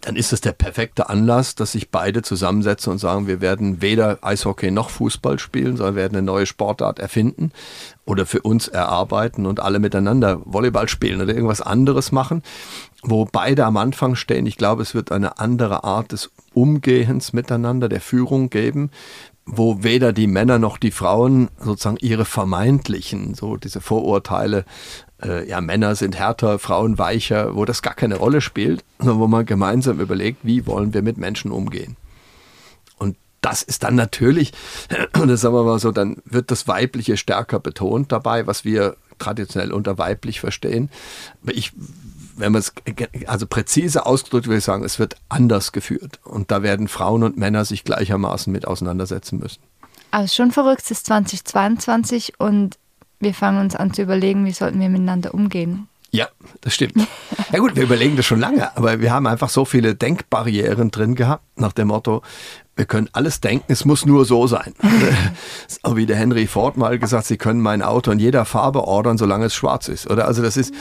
dann 0.00 0.16
ist 0.16 0.32
es 0.32 0.40
der 0.40 0.50
perfekte 0.50 1.08
Anlass, 1.08 1.54
dass 1.54 1.72
sich 1.72 1.90
beide 1.90 2.22
zusammensetzen 2.22 2.92
und 2.92 2.98
sagen, 2.98 3.28
wir 3.28 3.40
werden 3.40 3.80
weder 3.80 4.18
Eishockey 4.22 4.72
noch 4.72 4.90
Fußball 4.90 5.38
spielen, 5.38 5.76
sondern 5.76 5.94
werden 5.94 6.16
eine 6.16 6.26
neue 6.26 6.46
Sportart 6.46 6.98
erfinden 6.98 7.52
oder 8.04 8.26
für 8.26 8.42
uns 8.42 8.66
erarbeiten 8.66 9.46
und 9.46 9.60
alle 9.60 9.78
miteinander 9.78 10.40
Volleyball 10.44 10.88
spielen 10.88 11.20
oder 11.20 11.32
irgendwas 11.32 11.60
anderes 11.60 12.10
machen, 12.10 12.42
wo 13.02 13.24
beide 13.30 13.64
am 13.64 13.76
Anfang 13.76 14.16
stehen. 14.16 14.46
Ich 14.46 14.56
glaube, 14.56 14.82
es 14.82 14.96
wird 14.96 15.12
eine 15.12 15.38
andere 15.38 15.84
Art 15.84 16.10
des 16.10 16.32
Umgehens 16.54 17.32
miteinander, 17.32 17.88
der 17.88 18.00
Führung 18.00 18.50
geben, 18.50 18.90
wo 19.44 19.82
weder 19.82 20.12
die 20.12 20.26
Männer 20.26 20.58
noch 20.58 20.78
die 20.78 20.92
Frauen 20.92 21.48
sozusagen 21.58 21.96
ihre 22.00 22.24
vermeintlichen, 22.24 23.34
so 23.34 23.56
diese 23.56 23.80
Vorurteile 23.80 24.64
äh, 25.22 25.48
ja, 25.48 25.60
Männer 25.60 25.94
sind 25.94 26.16
härter, 26.16 26.58
Frauen 26.58 26.98
weicher, 26.98 27.54
wo 27.54 27.64
das 27.64 27.82
gar 27.82 27.94
keine 27.94 28.16
Rolle 28.16 28.40
spielt, 28.40 28.84
sondern 28.98 29.18
wo 29.18 29.26
man 29.26 29.46
gemeinsam 29.46 30.00
überlegt, 30.00 30.40
wie 30.42 30.66
wollen 30.66 30.94
wir 30.94 31.02
mit 31.02 31.18
Menschen 31.18 31.50
umgehen. 31.50 31.96
Und 32.98 33.16
das 33.40 33.62
ist 33.62 33.82
dann 33.82 33.94
natürlich, 33.94 34.52
und 35.20 35.28
das 35.28 35.40
sagen 35.40 35.54
wir 35.54 35.64
mal 35.64 35.78
so, 35.78 35.92
dann 35.92 36.16
wird 36.24 36.50
das 36.50 36.68
Weibliche 36.68 37.16
stärker 37.16 37.60
betont 37.60 38.12
dabei, 38.12 38.46
was 38.46 38.64
wir 38.64 38.96
traditionell 39.18 39.72
unter 39.72 39.98
weiblich 39.98 40.40
verstehen. 40.40 40.90
Ich, 41.46 41.72
wenn 42.36 42.52
man 42.52 42.60
es 42.60 42.72
also 43.26 43.46
präzise 43.46 44.06
ausgedrückt 44.06 44.46
würde 44.46 44.58
ich 44.58 44.64
sagen, 44.64 44.84
es 44.84 44.98
wird 44.98 45.16
anders 45.28 45.72
geführt. 45.72 46.20
Und 46.24 46.50
da 46.50 46.62
werden 46.62 46.88
Frauen 46.88 47.22
und 47.22 47.36
Männer 47.36 47.64
sich 47.64 47.84
gleichermaßen 47.84 48.52
mit 48.52 48.66
auseinandersetzen 48.66 49.38
müssen. 49.38 49.60
Also 50.10 50.34
schon 50.34 50.52
verrückt, 50.52 50.82
es 50.84 50.90
ist 50.90 51.06
2022 51.06 52.38
und 52.38 52.78
wir 53.20 53.34
fangen 53.34 53.60
uns 53.60 53.76
an 53.76 53.94
zu 53.94 54.02
überlegen, 54.02 54.44
wie 54.44 54.52
sollten 54.52 54.80
wir 54.80 54.88
miteinander 54.88 55.32
umgehen. 55.32 55.88
Ja, 56.10 56.28
das 56.60 56.74
stimmt. 56.74 56.94
Ja 57.52 57.58
gut, 57.58 57.74
wir 57.74 57.84
überlegen 57.84 58.16
das 58.16 58.26
schon 58.26 58.40
lange, 58.40 58.76
aber 58.76 59.00
wir 59.00 59.10
haben 59.10 59.26
einfach 59.26 59.48
so 59.48 59.64
viele 59.64 59.94
Denkbarrieren 59.94 60.90
drin 60.90 61.14
gehabt, 61.14 61.42
nach 61.56 61.72
dem 61.72 61.88
Motto, 61.88 62.22
wir 62.76 62.84
können 62.84 63.08
alles 63.12 63.40
denken, 63.40 63.64
es 63.72 63.86
muss 63.86 64.04
nur 64.04 64.26
so 64.26 64.46
sein. 64.46 64.74
so 65.84 65.96
wie 65.96 66.04
der 66.04 66.16
Henry 66.16 66.46
Ford 66.46 66.76
mal 66.76 66.98
gesagt, 66.98 67.26
Sie 67.26 67.38
können 67.38 67.60
mein 67.60 67.80
Auto 67.80 68.10
in 68.10 68.18
jeder 68.18 68.44
Farbe 68.44 68.84
ordern, 68.84 69.16
solange 69.16 69.46
es 69.46 69.54
schwarz 69.54 69.88
ist. 69.88 70.10
Oder 70.10 70.26
also 70.26 70.42
das 70.42 70.58
ist, 70.58 70.74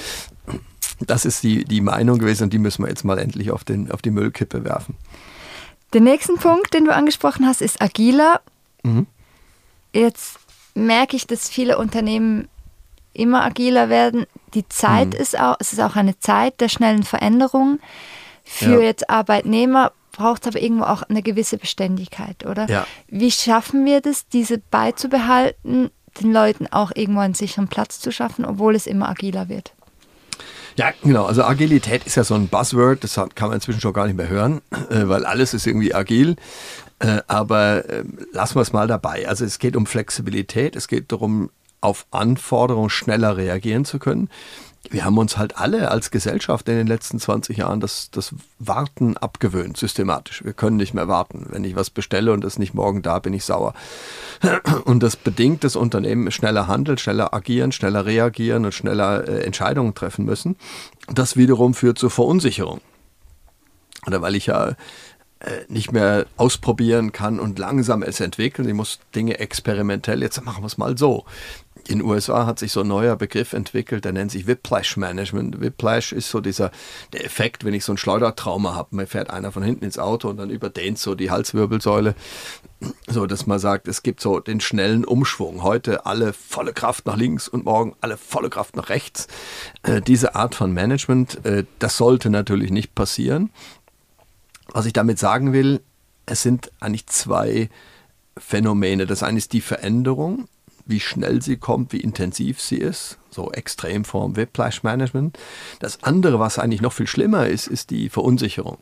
das 1.08 1.26
ist 1.26 1.44
die, 1.44 1.66
die 1.66 1.82
Meinung 1.82 2.20
gewesen 2.20 2.44
und 2.44 2.54
die 2.54 2.60
müssen 2.60 2.84
wir 2.84 2.90
jetzt 2.90 3.04
mal 3.04 3.18
endlich 3.18 3.52
auf, 3.52 3.64
den, 3.64 3.92
auf 3.92 4.02
die 4.02 4.12
Müllkippe 4.12 4.64
werfen. 4.64 4.96
Der 5.94 6.02
nächste 6.02 6.34
Punkt, 6.34 6.74
den 6.74 6.86
du 6.86 6.94
angesprochen 6.94 7.46
hast, 7.46 7.62
ist 7.62 7.82
agiler. 7.82 8.42
Mhm. 8.84 9.08
Jetzt 9.94 10.40
merke 10.74 11.16
ich, 11.16 11.28
dass 11.28 11.50
viele 11.50 11.78
Unternehmen 11.78 12.48
immer 13.14 13.44
agiler 13.44 13.90
werden. 13.90 14.26
Die 14.54 14.68
Zeit 14.70 15.10
mhm. 15.14 15.20
ist 15.20 15.38
auch, 15.38 15.58
es 15.60 15.74
ist 15.74 15.80
auch 15.80 15.96
eine 15.96 16.18
Zeit 16.20 16.62
der 16.62 16.70
schnellen 16.70 17.04
Veränderung. 17.04 17.80
Für 18.44 18.80
ja. 18.80 18.80
jetzt 18.80 19.10
Arbeitnehmer 19.10 19.92
braucht 20.12 20.44
es 20.44 20.48
aber 20.48 20.62
irgendwo 20.62 20.86
auch 20.86 21.04
eine 21.04 21.22
gewisse 21.22 21.58
Beständigkeit, 21.58 22.46
oder? 22.46 22.70
Ja. 22.70 22.86
Wie 23.08 23.32
schaffen 23.32 23.86
wir 23.86 24.02
das, 24.02 24.28
diese 24.28 24.58
beizubehalten, 24.58 25.90
den 26.20 26.34
Leuten 26.34 26.68
auch 26.68 26.92
irgendwo 26.94 27.22
einen 27.22 27.34
sicheren 27.34 27.68
Platz 27.68 28.00
zu 28.00 28.12
schaffen, 28.12 28.46
obwohl 28.46 28.76
es 28.76 28.88
immer 28.88 29.10
agiler 29.10 29.50
wird? 29.50 29.74
Ja, 30.76 30.92
genau. 31.04 31.26
Also 31.26 31.44
Agilität 31.44 32.06
ist 32.06 32.16
ja 32.16 32.24
so 32.24 32.36
ein 32.36 32.48
Buzzword, 32.48 33.04
das 33.04 33.16
kann 33.16 33.50
man 33.50 33.54
inzwischen 33.54 33.82
schon 33.82 33.94
gar 33.94 34.06
nicht 34.06 34.16
mehr 34.16 34.30
hören, 34.30 34.62
äh, 34.90 35.08
weil 35.08 35.26
alles 35.26 35.54
ist 35.54 35.68
irgendwie 35.68 35.94
agil. 35.94 36.36
Äh, 37.00 37.22
aber 37.28 37.90
äh, 37.90 38.04
lassen 38.32 38.56
wir 38.56 38.62
es 38.62 38.74
mal 38.74 38.88
dabei. 38.88 39.28
Also 39.28 39.44
es 39.44 39.60
geht 39.60 39.76
um 39.76 39.86
Flexibilität, 39.86 40.76
es 40.76 40.88
geht 40.88 41.12
darum, 41.12 41.50
auf 41.82 42.06
Anforderungen 42.12 42.92
schneller 42.92 43.38
reagieren 43.38 43.86
zu 43.86 43.98
können. 43.98 44.30
Wir 44.90 45.06
haben 45.06 45.18
uns 45.18 45.38
halt 45.38 45.58
alle 45.58 45.92
als 45.92 46.10
Gesellschaft 46.10 46.68
in 46.68 46.76
den 46.76 46.88
letzten 46.88 47.20
20 47.20 47.58
Jahren 47.58 47.80
das, 47.80 48.10
das 48.10 48.34
Warten 48.58 49.16
abgewöhnt, 49.16 49.78
systematisch. 49.78 50.44
Wir 50.44 50.54
können 50.54 50.78
nicht 50.78 50.94
mehr 50.94 51.08
warten. 51.08 51.46
Wenn 51.50 51.64
ich 51.64 51.76
was 51.76 51.92
bestelle 51.92 52.34
und 52.34 52.44
es 52.44 52.58
nicht 52.58 52.74
morgen 52.74 53.04
da, 53.04 53.20
bin 53.20 53.34
ich 53.34 53.46
sauer. 53.46 53.74
Und 54.86 55.04
das 55.04 55.16
bedingt 55.16 55.64
das 55.64 55.76
Unternehmen 55.76 56.32
schneller 56.32 56.68
handeln, 56.68 56.98
schneller 56.98 57.34
agieren, 57.34 57.72
schneller 57.72 58.06
reagieren 58.06 58.66
und 58.66 58.74
schneller 58.74 59.28
äh, 59.28 59.44
Entscheidungen 59.44 59.94
treffen 59.94 60.26
müssen. 60.26 60.56
Das 61.08 61.38
wiederum 61.38 61.76
führt 61.76 62.00
zur 62.00 62.10
Verunsicherung. 62.10 62.82
Oder 64.08 64.24
weil 64.24 64.36
ich 64.36 64.48
ja 64.48 64.76
äh, 65.42 65.66
nicht 65.70 65.92
mehr 65.92 66.28
ausprobieren 66.38 67.12
kann 67.12 67.40
und 67.40 67.58
langsam 67.58 68.04
es 68.04 68.20
entwickeln. 68.20 68.68
Sie 68.68 68.74
muss 68.74 69.00
Dinge 69.16 69.40
experimentell, 69.40 70.22
jetzt 70.22 70.44
machen 70.44 70.62
wir 70.62 70.68
es 70.68 70.78
mal 70.78 70.98
so. 70.98 71.26
In 71.88 72.00
den 72.00 72.08
USA 72.08 72.46
hat 72.46 72.60
sich 72.60 72.72
so 72.72 72.82
ein 72.82 72.88
neuer 72.88 73.16
Begriff 73.16 73.54
entwickelt, 73.54 74.06
der 74.06 74.14
nennt 74.14 74.32
sich 74.32 74.48
Whiplash 74.48 74.98
Management. 74.98 75.60
Whiplash 75.62 76.12
ist 76.12 76.30
so 76.30 76.40
dieser 76.40 76.72
der 77.12 77.26
Effekt, 77.26 77.66
wenn 77.66 77.74
ich 77.74 77.84
so 77.84 77.94
ein 77.94 77.98
Schleudertrauma 77.98 78.76
habe. 78.76 78.96
Mir 78.96 79.08
fährt 79.08 79.30
einer 79.30 79.52
von 79.52 79.64
hinten 79.64 79.86
ins 79.86 79.98
Auto 79.98 80.30
und 80.30 80.38
dann 80.38 80.50
überdehnt 80.50 81.00
so 81.00 81.16
die 81.16 81.32
Halswirbelsäule. 81.32 82.16
So, 83.08 83.26
dass 83.28 83.46
man 83.46 83.60
sagt, 83.60 83.88
es 83.88 84.04
gibt 84.04 84.22
so 84.22 84.40
den 84.40 84.60
schnellen 84.60 85.06
Umschwung. 85.06 85.64
Heute 85.64 86.06
alle 86.06 86.34
volle 86.34 86.74
Kraft 86.74 87.06
nach 87.06 87.18
links 87.18 87.48
und 87.48 87.66
morgen 87.66 87.96
alle 88.02 88.18
volle 88.18 88.50
Kraft 88.50 88.76
nach 88.76 88.90
rechts. 88.90 89.28
Äh, 89.84 90.02
diese 90.02 90.36
Art 90.36 90.56
von 90.56 90.72
Management, 90.72 91.46
äh, 91.46 91.66
das 91.80 91.98
sollte 91.98 92.30
natürlich 92.30 92.72
nicht 92.72 92.96
passieren. 92.96 93.52
Was 94.68 94.86
ich 94.86 94.94
damit 94.94 95.20
sagen 95.20 95.54
will, 95.54 95.82
es 96.26 96.42
sind 96.44 96.72
eigentlich 96.80 97.08
zwei 97.08 97.70
Phänomene. 98.38 99.06
Das 99.06 99.24
eine 99.24 99.38
ist 99.38 99.54
die 99.54 99.62
Veränderung, 99.62 100.48
wie 100.92 101.00
schnell 101.00 101.42
sie 101.42 101.58
kommt, 101.58 101.94
wie 101.94 102.02
intensiv 102.02 102.62
sie 102.62 102.78
ist, 102.78 103.18
so 103.32 103.52
Extremform 103.52 104.36
Whiplash 104.36 104.84
Management. 104.84 105.40
Das 105.80 106.04
andere, 106.04 106.40
was 106.40 106.60
eigentlich 106.60 106.82
noch 106.82 106.94
viel 106.94 107.08
schlimmer 107.08 107.48
ist, 107.48 107.68
ist 107.68 107.90
die 107.90 108.10
Verunsicherung. 108.10 108.78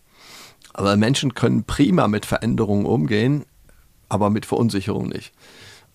Aber 0.73 0.97
Menschen 0.97 1.33
können 1.33 1.63
prima 1.63 2.07
mit 2.07 2.25
Veränderungen 2.25 2.85
umgehen, 2.85 3.45
aber 4.09 4.29
mit 4.29 4.45
Verunsicherung 4.45 5.07
nicht. 5.07 5.31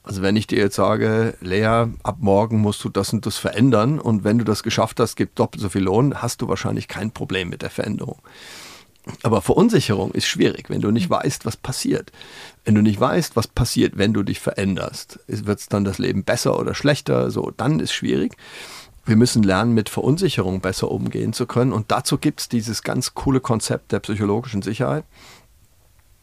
Also 0.03 0.21
wenn 0.21 0.37
ich 0.37 0.47
dir 0.47 0.59
jetzt 0.59 0.77
sage, 0.77 1.35
Lea, 1.41 1.87
ab 2.03 2.17
morgen 2.21 2.61
musst 2.61 2.85
du 2.85 2.91
das 2.91 3.13
und 3.13 3.25
das 3.25 3.39
verändern 3.39 3.99
und 3.99 4.23
wenn 4.23 4.39
du 4.39 4.45
das 4.45 4.63
geschafft 4.63 5.01
hast, 5.01 5.17
gibt 5.17 5.39
doppelt 5.39 5.63
so 5.63 5.71
viel 5.71 5.83
Lohn, 5.83 6.21
hast 6.21 6.43
du 6.43 6.49
wahrscheinlich 6.49 6.89
kein 6.89 7.11
Problem 7.11 7.49
mit 7.49 7.63
der 7.63 7.71
Veränderung. 7.71 8.19
Aber 9.23 9.43
Verunsicherung 9.43 10.13
ist 10.13 10.27
schwierig, 10.27 10.71
wenn 10.71 10.81
du 10.81 10.91
nicht 10.91 11.11
weißt, 11.11 11.45
was 11.45 11.57
passiert. 11.57 12.11
Wenn 12.65 12.75
du 12.75 12.81
nicht 12.81 12.99
weißt, 12.99 13.37
was 13.37 13.49
passiert, 13.49 13.99
wenn 13.99 14.15
du 14.15 14.23
dich 14.23 14.41
veränderst, 14.41 15.21
wird 15.27 15.61
es 15.61 15.69
dann 15.69 15.85
das 15.85 15.99
Leben 15.99 16.25
besser 16.25 16.59
oder 16.59 16.75
schlechter, 16.75 17.31
so, 17.31 17.53
dann 17.55 17.81
ist 17.81 17.93
schwierig. 17.93 18.35
Wir 19.05 19.17
müssen 19.17 19.43
lernen, 19.43 19.75
mit 19.75 19.91
Verunsicherung 19.91 20.61
besser 20.61 20.91
umgehen 20.91 21.35
zu 21.35 21.47
können. 21.47 21.73
Und 21.73 21.91
dazu 21.91 22.17
gibt 22.17 22.41
es 22.41 22.49
dieses 22.49 22.83
ganz 22.83 23.13
coole 23.13 23.41
Konzept 23.41 23.93
der 23.93 24.01
psychologischen 24.01 24.63
Sicherheit. 24.63 25.05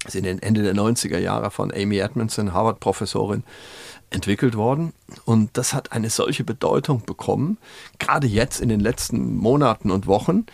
Das 0.03 0.15
ist 0.15 0.19
in 0.19 0.23
den 0.23 0.41
Ende 0.41 0.63
der 0.63 0.73
90er 0.73 1.19
Jahre 1.19 1.51
von 1.51 1.71
Amy 1.71 1.99
Edmondson, 1.99 2.53
Harvard-Professorin, 2.53 3.43
entwickelt 4.09 4.55
worden. 4.55 4.93
Und 5.25 5.57
das 5.57 5.75
hat 5.75 5.91
eine 5.91 6.09
solche 6.09 6.43
Bedeutung 6.43 7.05
bekommen, 7.05 7.59
gerade 7.99 8.25
jetzt 8.25 8.61
in 8.61 8.69
den 8.69 8.79
letzten 8.79 9.37
Monaten 9.37 9.91
und 9.91 10.07
Wochen, 10.07 10.47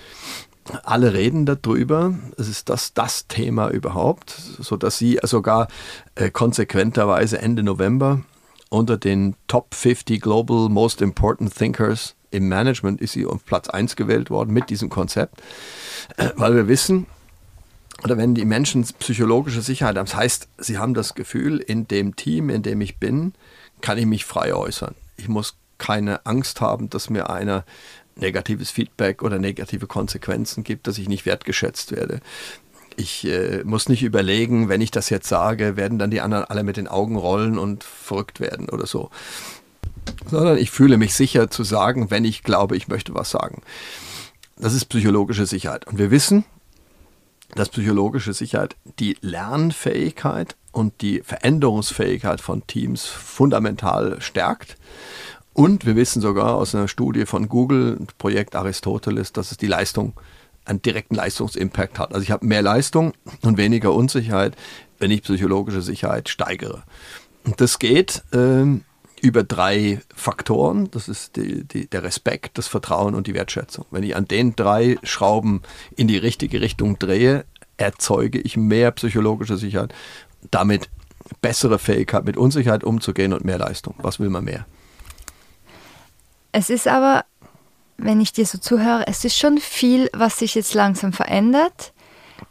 alle 0.83 1.13
reden 1.13 1.45
darüber. 1.45 2.13
Es 2.37 2.47
ist 2.47 2.69
das, 2.69 2.93
das 2.93 3.27
Thema 3.27 3.69
überhaupt, 3.69 4.31
sodass 4.31 4.97
sie 4.97 5.19
sogar 5.23 5.67
äh, 6.15 6.29
konsequenterweise 6.29 7.39
Ende 7.39 7.63
November 7.63 8.21
unter 8.69 8.97
den 8.97 9.35
Top 9.47 9.73
50 9.73 10.21
Global 10.21 10.69
Most 10.69 11.01
Important 11.01 11.55
Thinkers 11.55 12.15
im 12.31 12.49
Management 12.49 13.01
ist 13.01 13.13
sie 13.13 13.25
auf 13.25 13.45
Platz 13.45 13.69
1 13.69 13.95
gewählt 13.95 14.29
worden 14.29 14.51
mit 14.51 14.69
diesem 14.69 14.89
Konzept, 14.89 15.41
äh, 16.17 16.29
weil 16.35 16.55
wir 16.55 16.67
wissen, 16.67 17.07
oder 18.03 18.17
wenn 18.17 18.35
die 18.35 18.45
Menschen 18.45 18.83
psychologische 18.99 19.61
Sicherheit 19.61 19.97
haben, 19.97 20.05
das 20.05 20.15
heißt, 20.15 20.49
sie 20.57 20.77
haben 20.77 20.93
das 20.93 21.15
Gefühl, 21.15 21.59
in 21.59 21.87
dem 21.87 22.15
Team, 22.15 22.49
in 22.49 22.61
dem 22.61 22.81
ich 22.81 22.97
bin, 22.97 23.33
kann 23.81 23.97
ich 23.97 24.05
mich 24.05 24.25
frei 24.25 24.53
äußern. 24.53 24.95
Ich 25.15 25.27
muss 25.27 25.55
keine 25.77 26.25
Angst 26.25 26.61
haben, 26.61 26.89
dass 26.89 27.09
mir 27.09 27.29
einer 27.29 27.63
negatives 28.19 28.71
Feedback 28.71 29.21
oder 29.23 29.39
negative 29.39 29.87
Konsequenzen 29.87 30.63
gibt, 30.63 30.87
dass 30.87 30.97
ich 30.97 31.07
nicht 31.07 31.25
wertgeschätzt 31.25 31.91
werde. 31.91 32.19
Ich 32.95 33.27
äh, 33.27 33.63
muss 33.63 33.89
nicht 33.89 34.03
überlegen, 34.03 34.69
wenn 34.69 34.81
ich 34.81 34.91
das 34.91 35.09
jetzt 35.09 35.27
sage, 35.27 35.77
werden 35.77 35.99
dann 35.99 36.09
die 36.09 36.21
anderen 36.21 36.45
alle 36.45 36.63
mit 36.63 36.77
den 36.77 36.87
Augen 36.87 37.15
rollen 37.15 37.59
und 37.59 37.83
verrückt 37.83 38.39
werden 38.39 38.69
oder 38.69 38.87
so. 38.87 39.11
Sondern 40.25 40.57
ich 40.57 40.71
fühle 40.71 40.97
mich 40.97 41.13
sicher 41.13 41.49
zu 41.49 41.63
sagen, 41.63 42.09
wenn 42.09 42.25
ich 42.25 42.43
glaube, 42.43 42.75
ich 42.75 42.87
möchte 42.87 43.13
was 43.13 43.29
sagen. 43.29 43.61
Das 44.55 44.73
ist 44.73 44.85
psychologische 44.85 45.45
Sicherheit. 45.45 45.85
Und 45.85 45.99
wir 45.99 46.09
wissen, 46.09 46.43
dass 47.55 47.69
psychologische 47.69 48.33
Sicherheit 48.33 48.75
die 48.99 49.17
Lernfähigkeit 49.21 50.55
und 50.71 51.01
die 51.01 51.21
Veränderungsfähigkeit 51.21 52.41
von 52.41 52.65
Teams 52.67 53.05
fundamental 53.05 54.21
stärkt. 54.21 54.77
Und 55.57 55.87
wir 55.87 55.95
wissen 55.95 56.21
sogar 56.21 56.53
aus 56.53 56.75
einer 56.75 56.87
Studie 56.87 57.25
von 57.25 57.49
Google, 57.49 57.97
Projekt 58.19 58.55
Aristoteles, 58.55 59.33
dass 59.33 59.49
es 59.49 59.57
die 59.57 59.65
Leistung, 59.65 60.13
einen 60.65 60.83
direkten 60.83 61.15
Leistungsimpact 61.15 61.97
hat. 61.97 62.13
Also 62.13 62.21
ich 62.21 62.29
habe 62.29 62.45
mehr 62.45 62.61
Leistung 62.61 63.13
und 63.41 63.57
weniger 63.57 63.91
Unsicherheit, 63.91 64.55
wenn 64.99 65.09
ich 65.09 65.23
psychologische 65.23 65.81
Sicherheit 65.81 66.29
steigere. 66.29 66.83
Und 67.43 67.59
das 67.59 67.79
geht 67.79 68.21
ähm, 68.33 68.83
über 69.19 69.43
drei 69.43 69.99
Faktoren. 70.15 70.91
Das 70.91 71.09
ist 71.09 71.37
die, 71.37 71.63
die, 71.63 71.87
der 71.87 72.03
Respekt, 72.03 72.59
das 72.59 72.67
Vertrauen 72.67 73.15
und 73.15 73.25
die 73.25 73.33
Wertschätzung. 73.33 73.85
Wenn 73.89 74.03
ich 74.03 74.15
an 74.15 74.27
den 74.27 74.55
drei 74.55 74.99
Schrauben 75.01 75.63
in 75.95 76.07
die 76.07 76.17
richtige 76.17 76.61
Richtung 76.61 76.99
drehe, 76.99 77.45
erzeuge 77.77 78.39
ich 78.39 78.57
mehr 78.57 78.91
psychologische 78.91 79.57
Sicherheit, 79.57 79.91
damit 80.51 80.91
bessere 81.41 81.79
Fähigkeit 81.79 82.25
mit 82.25 82.37
Unsicherheit 82.37 82.83
umzugehen 82.83 83.33
und 83.33 83.43
mehr 83.43 83.57
Leistung. 83.57 83.95
Was 83.97 84.19
will 84.19 84.29
man 84.29 84.45
mehr? 84.45 84.67
Es 86.51 86.69
ist 86.69 86.87
aber, 86.87 87.25
wenn 87.97 88.21
ich 88.21 88.33
dir 88.33 88.45
so 88.45 88.57
zuhöre, 88.57 89.05
es 89.07 89.23
ist 89.25 89.37
schon 89.37 89.57
viel, 89.57 90.09
was 90.13 90.39
sich 90.39 90.55
jetzt 90.55 90.73
langsam 90.73 91.13
verändert. 91.13 91.93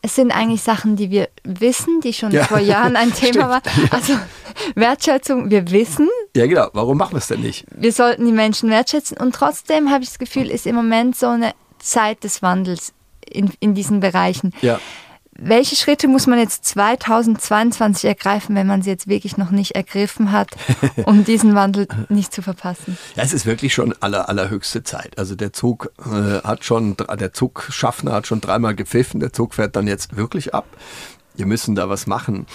Es 0.02 0.14
sind 0.16 0.32
eigentlich 0.32 0.62
Sachen, 0.62 0.96
die 0.96 1.10
wir 1.10 1.28
wissen, 1.44 2.00
die 2.00 2.12
schon 2.12 2.32
ja. 2.32 2.44
vor 2.44 2.58
Jahren 2.58 2.96
ein 2.96 3.12
Thema 3.14 3.48
waren. 3.48 3.62
Also 3.90 4.14
Wertschätzung, 4.74 5.50
wir 5.50 5.70
wissen. 5.70 6.08
Ja, 6.36 6.46
genau. 6.46 6.68
Warum 6.72 6.98
machen 6.98 7.14
wir 7.14 7.18
es 7.18 7.28
denn 7.28 7.40
nicht? 7.40 7.64
Wir 7.74 7.92
sollten 7.92 8.26
die 8.26 8.32
Menschen 8.32 8.68
wertschätzen. 8.70 9.16
Und 9.16 9.34
trotzdem 9.34 9.90
habe 9.90 10.02
ich 10.02 10.10
das 10.10 10.18
Gefühl, 10.18 10.50
ist 10.50 10.66
im 10.66 10.74
Moment 10.74 11.16
so 11.16 11.28
eine 11.28 11.52
Zeit 11.78 12.24
des 12.24 12.42
Wandels 12.42 12.92
in, 13.28 13.52
in 13.60 13.74
diesen 13.74 14.00
Bereichen. 14.00 14.52
Ja. 14.62 14.80
Welche 15.38 15.76
Schritte 15.76 16.08
muss 16.08 16.26
man 16.26 16.38
jetzt 16.38 16.64
2022 16.64 18.06
ergreifen, 18.06 18.54
wenn 18.56 18.66
man 18.66 18.82
sie 18.82 18.90
jetzt 18.90 19.06
wirklich 19.06 19.36
noch 19.36 19.50
nicht 19.50 19.72
ergriffen 19.72 20.32
hat, 20.32 20.50
um 21.04 21.24
diesen 21.24 21.54
Wandel 21.54 21.86
nicht 22.08 22.32
zu 22.32 22.42
verpassen? 22.42 22.96
Ja, 23.16 23.22
es 23.22 23.32
ist 23.32 23.46
wirklich 23.46 23.74
schon 23.74 23.94
aller, 24.00 24.28
allerhöchste 24.28 24.82
Zeit. 24.82 25.18
Also 25.18 25.34
der 25.34 25.52
Zug 25.52 25.92
äh, 25.98 26.40
hat 26.42 26.64
schon, 26.64 26.96
der 26.96 27.32
Zugschaffner 27.32 28.12
hat 28.12 28.26
schon 28.26 28.40
dreimal 28.40 28.74
gepfiffen, 28.74 29.20
der 29.20 29.32
Zug 29.32 29.54
fährt 29.54 29.76
dann 29.76 29.86
jetzt 29.86 30.16
wirklich 30.16 30.54
ab. 30.54 30.66
Wir 31.34 31.46
müssen 31.46 31.74
da 31.74 31.88
was 31.88 32.06
machen. 32.06 32.46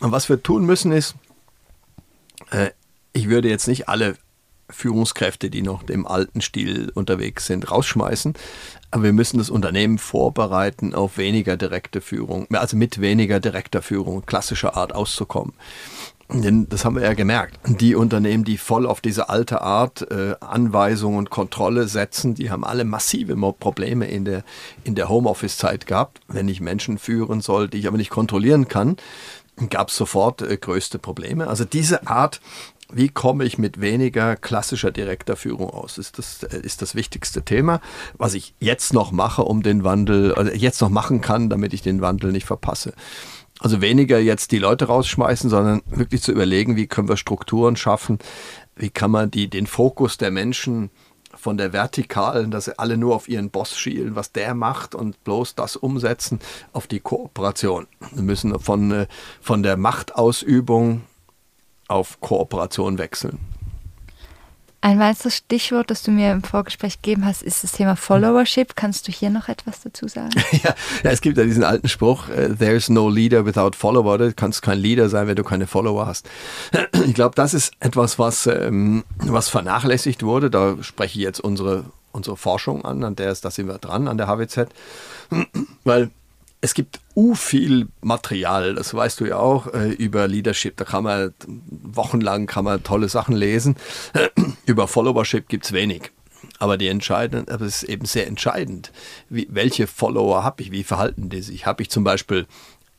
Und 0.00 0.12
was 0.12 0.28
wir 0.28 0.42
tun 0.42 0.66
müssen 0.66 0.92
ist, 0.92 1.14
äh, 2.50 2.70
ich 3.12 3.28
würde 3.28 3.48
jetzt 3.48 3.66
nicht 3.66 3.88
alle 3.88 4.16
Führungskräfte, 4.70 5.50
die 5.50 5.62
noch 5.62 5.88
im 5.88 6.06
alten 6.06 6.40
Stil 6.40 6.90
unterwegs 6.94 7.46
sind, 7.46 7.70
rausschmeißen. 7.70 8.34
Aber 8.90 9.04
wir 9.04 9.12
müssen 9.12 9.38
das 9.38 9.50
Unternehmen 9.50 9.98
vorbereiten, 9.98 10.94
auf 10.94 11.18
weniger 11.18 11.56
direkte 11.56 12.00
Führung, 12.00 12.46
also 12.52 12.76
mit 12.76 13.00
weniger 13.00 13.40
direkter 13.40 13.82
Führung, 13.82 14.24
klassischer 14.26 14.76
Art 14.76 14.94
auszukommen. 14.94 15.54
Denn 16.28 16.68
das 16.68 16.84
haben 16.84 16.96
wir 16.96 17.04
ja 17.04 17.14
gemerkt. 17.14 17.60
Die 17.66 17.94
Unternehmen, 17.94 18.42
die 18.42 18.58
voll 18.58 18.86
auf 18.86 19.00
diese 19.00 19.28
alte 19.28 19.62
Art 19.62 20.10
äh, 20.10 20.34
Anweisung 20.40 21.16
und 21.16 21.30
Kontrolle 21.30 21.86
setzen, 21.86 22.34
die 22.34 22.50
haben 22.50 22.64
alle 22.64 22.84
massive 22.84 23.36
Probleme 23.52 24.08
in 24.08 24.24
der, 24.24 24.42
in 24.82 24.96
der 24.96 25.08
Homeoffice-Zeit 25.08 25.86
gehabt. 25.86 26.20
Wenn 26.26 26.48
ich 26.48 26.60
Menschen 26.60 26.98
führen 26.98 27.40
soll, 27.42 27.68
die 27.68 27.78
ich 27.78 27.86
aber 27.86 27.96
nicht 27.96 28.10
kontrollieren 28.10 28.66
kann, 28.66 28.96
gab 29.70 29.88
es 29.88 29.96
sofort 29.96 30.42
äh, 30.42 30.56
größte 30.56 30.98
Probleme. 30.98 31.48
Also 31.48 31.64
diese 31.64 32.06
Art 32.06 32.40
wie 32.92 33.08
komme 33.08 33.44
ich 33.44 33.58
mit 33.58 33.80
weniger 33.80 34.36
klassischer 34.36 34.90
direkter 34.90 35.36
Führung 35.36 35.70
aus? 35.70 35.98
Ist 35.98 36.18
das, 36.18 36.42
äh, 36.44 36.60
ist 36.60 36.82
das 36.82 36.94
wichtigste 36.94 37.42
Thema, 37.42 37.80
was 38.16 38.34
ich 38.34 38.54
jetzt 38.60 38.92
noch 38.92 39.12
mache, 39.12 39.42
um 39.42 39.62
den 39.62 39.84
Wandel, 39.84 40.32
oder 40.32 40.54
jetzt 40.54 40.80
noch 40.80 40.88
machen 40.88 41.20
kann, 41.20 41.50
damit 41.50 41.72
ich 41.74 41.82
den 41.82 42.00
Wandel 42.00 42.32
nicht 42.32 42.46
verpasse. 42.46 42.94
Also 43.58 43.80
weniger 43.80 44.18
jetzt 44.18 44.52
die 44.52 44.58
Leute 44.58 44.84
rausschmeißen, 44.86 45.48
sondern 45.50 45.82
wirklich 45.86 46.22
zu 46.22 46.30
überlegen, 46.30 46.76
wie 46.76 46.86
können 46.86 47.08
wir 47.08 47.16
Strukturen 47.16 47.76
schaffen, 47.76 48.18
wie 48.76 48.90
kann 48.90 49.10
man 49.10 49.30
die, 49.30 49.48
den 49.48 49.66
Fokus 49.66 50.18
der 50.18 50.30
Menschen 50.30 50.90
von 51.36 51.56
der 51.56 51.72
Vertikalen, 51.72 52.50
dass 52.50 52.66
sie 52.66 52.78
alle 52.78 52.96
nur 52.96 53.14
auf 53.14 53.28
ihren 53.28 53.50
Boss 53.50 53.78
schielen, 53.78 54.16
was 54.16 54.32
der 54.32 54.54
macht 54.54 54.94
und 54.94 55.22
bloß 55.24 55.54
das 55.54 55.76
umsetzen, 55.76 56.40
auf 56.72 56.86
die 56.86 57.00
Kooperation. 57.00 57.86
Wir 58.12 58.22
müssen 58.22 58.58
von, 58.58 58.90
äh, 58.90 59.06
von 59.40 59.62
der 59.62 59.76
Machtausübung 59.76 61.02
auf 61.88 62.20
Kooperation 62.20 62.98
wechseln. 62.98 63.38
Ein 64.86 65.00
weiteres 65.00 65.38
Stichwort, 65.38 65.90
das 65.90 66.04
du 66.04 66.12
mir 66.12 66.30
im 66.30 66.44
Vorgespräch 66.44 67.02
gegeben 67.02 67.26
hast, 67.26 67.42
ist 67.42 67.64
das 67.64 67.72
Thema 67.72 67.96
Followership. 67.96 68.76
Kannst 68.76 69.08
du 69.08 69.10
hier 69.10 69.30
noch 69.30 69.48
etwas 69.48 69.80
dazu 69.80 70.06
sagen? 70.06 70.30
ja, 70.52 70.76
ja, 71.02 71.10
es 71.10 71.20
gibt 71.22 71.36
ja 71.38 71.42
diesen 71.42 71.64
alten 71.64 71.88
Spruch, 71.88 72.28
uh, 72.28 72.54
there's 72.54 72.88
no 72.88 73.08
leader 73.08 73.44
without 73.44 73.72
follower. 73.76 74.16
Du 74.16 74.32
kannst 74.32 74.62
kein 74.62 74.78
Leader 74.78 75.08
sein, 75.08 75.26
wenn 75.26 75.34
du 75.34 75.42
keine 75.42 75.66
Follower 75.66 76.06
hast. 76.06 76.30
Ich 77.04 77.14
glaube, 77.14 77.34
das 77.34 77.52
ist 77.52 77.72
etwas, 77.80 78.20
was, 78.20 78.46
ähm, 78.46 79.02
was 79.16 79.48
vernachlässigt 79.48 80.22
wurde. 80.22 80.50
Da 80.50 80.76
spreche 80.82 81.18
ich 81.18 81.24
jetzt 81.24 81.40
unsere, 81.40 81.86
unsere 82.12 82.36
Forschung 82.36 82.84
an, 82.84 83.02
an 83.02 83.16
der 83.16 83.32
ist, 83.32 83.44
da 83.44 83.50
sind 83.50 83.66
wir 83.66 83.78
dran, 83.78 84.06
an 84.06 84.18
der 84.18 84.28
HWZ. 84.28 84.68
Weil 85.82 86.12
es 86.60 86.74
gibt 86.74 87.00
u 87.14 87.34
viel 87.34 87.88
Material, 88.00 88.74
das 88.74 88.92
weißt 88.94 89.20
du 89.20 89.26
ja 89.26 89.36
auch, 89.36 89.72
äh, 89.72 89.90
über 89.90 90.26
Leadership. 90.26 90.76
Da 90.76 90.84
kann 90.84 91.04
man 91.04 91.34
wochenlang 91.46 92.46
kann 92.46 92.64
man 92.64 92.82
tolle 92.82 93.08
Sachen 93.08 93.36
lesen. 93.36 93.76
über 94.66 94.88
Followership 94.88 95.48
gibt 95.48 95.66
es 95.66 95.72
wenig. 95.72 96.12
Aber 96.58 96.78
die 96.78 96.88
entscheidend, 96.88 97.50
aber 97.50 97.66
es 97.66 97.82
ist 97.82 97.88
eben 97.88 98.06
sehr 98.06 98.26
entscheidend, 98.26 98.90
wie, 99.28 99.46
welche 99.50 99.86
Follower 99.86 100.42
habe 100.42 100.62
ich, 100.62 100.70
wie 100.70 100.84
verhalten 100.84 101.28
die 101.28 101.42
sich. 101.42 101.66
Habe 101.66 101.82
ich 101.82 101.90
zum 101.90 102.04
Beispiel 102.04 102.46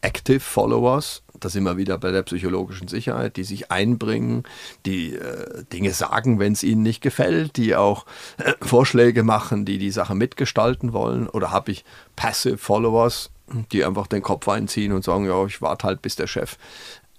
Active 0.01 0.39
Followers, 0.39 1.23
da 1.39 1.49
sind 1.49 1.63
wir 1.63 1.77
wieder 1.77 1.97
bei 1.97 2.11
der 2.11 2.23
psychologischen 2.23 2.87
Sicherheit, 2.87 3.37
die 3.37 3.43
sich 3.43 3.71
einbringen, 3.71 4.43
die 4.85 5.15
äh, 5.15 5.63
Dinge 5.73 5.91
sagen, 5.91 6.39
wenn 6.39 6.53
es 6.53 6.63
ihnen 6.63 6.83
nicht 6.83 7.01
gefällt, 7.01 7.57
die 7.57 7.75
auch 7.75 8.05
äh, 8.37 8.53
Vorschläge 8.61 9.23
machen, 9.23 9.65
die 9.65 9.77
die 9.77 9.91
Sache 9.91 10.15
mitgestalten 10.15 10.93
wollen. 10.93 11.27
Oder 11.27 11.51
habe 11.51 11.71
ich 11.71 11.83
Passive 12.15 12.57
Followers, 12.57 13.31
die 13.71 13.85
einfach 13.85 14.07
den 14.07 14.21
Kopf 14.21 14.47
einziehen 14.47 14.91
und 14.91 15.03
sagen, 15.03 15.25
ja, 15.25 15.45
ich 15.45 15.61
warte 15.61 15.87
halt, 15.87 16.01
bis 16.01 16.15
der 16.15 16.27
Chef 16.27 16.57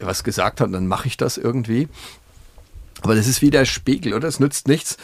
was 0.01 0.25
gesagt 0.25 0.61
hat, 0.61 0.73
dann 0.73 0.87
mache 0.87 1.09
ich 1.09 1.17
das 1.17 1.39
irgendwie. 1.39 1.89
Aber 3.03 3.15
das 3.15 3.29
ist 3.29 3.43
wie 3.43 3.51
der 3.51 3.65
Spiegel, 3.65 4.15
oder? 4.15 4.27
Es 4.27 4.41
nützt 4.41 4.67
nichts, 4.67 4.97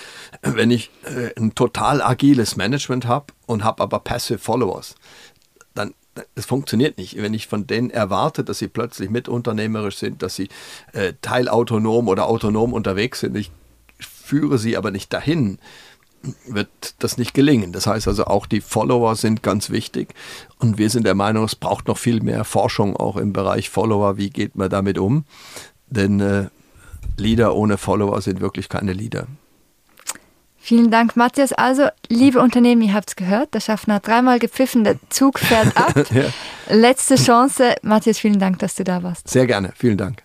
wenn 0.42 0.70
ich 0.70 0.90
äh, 1.04 1.30
ein 1.38 1.54
total 1.54 2.02
agiles 2.02 2.56
Management 2.56 3.06
habe 3.06 3.26
und 3.46 3.62
habe 3.62 3.82
aber 3.82 4.00
passive 4.00 4.38
Followers. 4.38 4.96
Dann 5.74 5.94
das 6.36 6.46
funktioniert 6.46 6.96
nicht. 6.96 7.20
Wenn 7.20 7.34
ich 7.34 7.48
von 7.48 7.66
denen 7.66 7.90
erwarte, 7.90 8.44
dass 8.44 8.60
sie 8.60 8.68
plötzlich 8.68 9.10
mitunternehmerisch 9.10 9.96
sind, 9.96 10.22
dass 10.22 10.36
sie 10.36 10.48
äh, 10.92 11.14
teilautonom 11.22 12.06
oder 12.06 12.26
autonom 12.26 12.72
unterwegs 12.72 13.20
sind, 13.20 13.36
ich 13.36 13.50
führe 13.98 14.58
sie 14.58 14.76
aber 14.76 14.92
nicht 14.92 15.12
dahin, 15.12 15.58
wird 16.46 16.68
das 16.98 17.18
nicht 17.18 17.34
gelingen. 17.34 17.72
Das 17.72 17.86
heißt 17.86 18.08
also 18.08 18.24
auch 18.26 18.46
die 18.46 18.60
Follower 18.60 19.16
sind 19.16 19.42
ganz 19.42 19.70
wichtig 19.70 20.14
und 20.58 20.78
wir 20.78 20.90
sind 20.90 21.06
der 21.06 21.14
Meinung, 21.14 21.44
es 21.44 21.54
braucht 21.54 21.88
noch 21.88 21.98
viel 21.98 22.22
mehr 22.22 22.44
Forschung 22.44 22.96
auch 22.96 23.16
im 23.16 23.32
Bereich 23.32 23.70
Follower. 23.70 24.16
Wie 24.16 24.30
geht 24.30 24.56
man 24.56 24.70
damit 24.70 24.98
um? 24.98 25.24
Denn 25.86 26.20
äh, 26.20 26.46
Leader 27.16 27.54
ohne 27.54 27.78
Follower 27.78 28.20
sind 28.20 28.40
wirklich 28.40 28.68
keine 28.68 28.92
Leader. 28.92 29.26
Vielen 30.58 30.90
Dank, 30.90 31.14
Matthias. 31.14 31.52
Also, 31.52 31.88
liebe 32.08 32.40
Unternehmen, 32.40 32.80
ihr 32.80 32.94
habt 32.94 33.10
es 33.10 33.16
gehört, 33.16 33.52
der 33.52 33.60
Schaffner 33.60 33.96
hat 33.96 34.06
dreimal 34.06 34.38
gepfiffen, 34.38 34.82
der 34.82 34.96
Zug 35.10 35.38
fährt 35.38 35.76
ab. 35.76 35.92
ja. 36.10 36.24
Letzte 36.74 37.16
Chance. 37.16 37.74
Matthias, 37.82 38.18
vielen 38.18 38.38
Dank, 38.38 38.60
dass 38.60 38.74
du 38.74 38.82
da 38.82 39.02
warst. 39.02 39.28
Sehr 39.28 39.46
gerne, 39.46 39.74
vielen 39.76 39.98
Dank. 39.98 40.22